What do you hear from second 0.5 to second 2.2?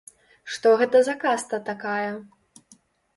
Што гэта за каста такая?